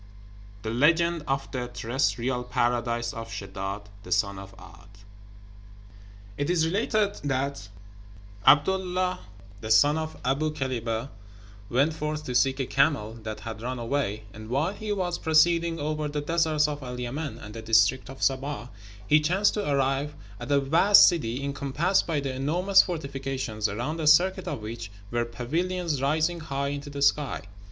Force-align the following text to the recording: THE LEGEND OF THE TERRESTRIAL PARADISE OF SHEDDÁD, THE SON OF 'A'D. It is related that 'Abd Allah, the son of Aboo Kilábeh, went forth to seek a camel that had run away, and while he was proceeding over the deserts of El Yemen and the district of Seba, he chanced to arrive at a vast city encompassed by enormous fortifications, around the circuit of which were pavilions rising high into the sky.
THE 0.63 0.71
LEGEND 0.71 1.21
OF 1.27 1.51
THE 1.51 1.67
TERRESTRIAL 1.67 2.45
PARADISE 2.45 3.13
OF 3.13 3.31
SHEDDÁD, 3.31 3.83
THE 4.01 4.11
SON 4.11 4.39
OF 4.39 4.55
'A'D. 4.57 5.05
It 6.39 6.49
is 6.49 6.65
related 6.65 7.19
that 7.23 7.69
'Abd 8.43 8.67
Allah, 8.67 9.19
the 9.59 9.69
son 9.69 9.99
of 9.99 10.17
Aboo 10.25 10.53
Kilábeh, 10.53 11.09
went 11.69 11.93
forth 11.93 12.23
to 12.23 12.33
seek 12.33 12.59
a 12.59 12.65
camel 12.65 13.13
that 13.21 13.41
had 13.41 13.61
run 13.61 13.77
away, 13.77 14.23
and 14.33 14.49
while 14.49 14.73
he 14.73 14.91
was 14.91 15.19
proceeding 15.19 15.79
over 15.79 16.07
the 16.07 16.21
deserts 16.21 16.67
of 16.67 16.81
El 16.81 16.99
Yemen 16.99 17.37
and 17.37 17.53
the 17.53 17.61
district 17.61 18.09
of 18.09 18.23
Seba, 18.23 18.71
he 19.05 19.19
chanced 19.19 19.53
to 19.53 19.69
arrive 19.71 20.15
at 20.39 20.51
a 20.51 20.59
vast 20.59 21.07
city 21.07 21.43
encompassed 21.43 22.07
by 22.07 22.15
enormous 22.17 22.81
fortifications, 22.81 23.69
around 23.69 23.97
the 23.97 24.07
circuit 24.07 24.47
of 24.47 24.61
which 24.63 24.89
were 25.11 25.25
pavilions 25.25 26.01
rising 26.01 26.39
high 26.39 26.69
into 26.69 26.89
the 26.89 27.03
sky. 27.03 27.43